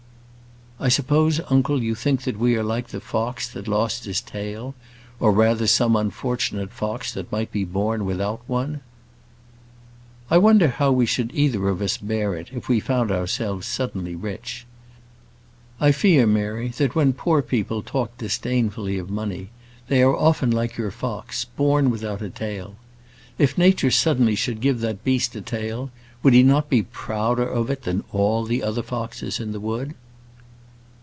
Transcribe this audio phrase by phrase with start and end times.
[0.83, 4.73] "I suppose, uncle, you think that we are like the fox that lost his tail,
[5.19, 8.81] or rather some unfortunate fox that might be born without one."
[10.31, 14.15] "I wonder how we should either of us bear it if we found ourselves suddenly
[14.15, 14.65] rich.
[15.79, 15.91] It would be a great temptation a sore temptation.
[15.91, 19.49] I fear, Mary, that when poor people talk disdainfully of money,
[19.87, 22.75] they often are like your fox, born without a tail.
[23.37, 25.91] If nature suddenly should give that beast a tail,
[26.23, 29.93] would he not be prouder of it than all the other foxes in the wood?"